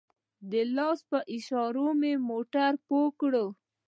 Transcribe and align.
د 0.51 0.53
لاس 0.75 0.99
په 1.09 1.19
اشاره 1.35 1.85
مې 1.99 2.13
موټروان 2.29 2.75
پوه 2.87 3.07
کړ. 3.19 3.33